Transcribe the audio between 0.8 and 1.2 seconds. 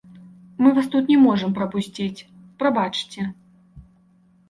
тут не